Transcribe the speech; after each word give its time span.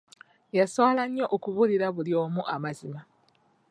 Yaswala 0.57 1.01
nnyo 1.07 1.25
okubuulira 1.35 1.87
buli 1.95 2.11
omu 2.23 2.41
amazima. 2.55 3.01